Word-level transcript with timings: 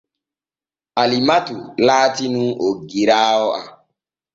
Alimatu 1.03 1.57
laati 1.85 2.25
nun 2.33 2.49
oggiraawo 2.71 3.47
am. 3.59 3.67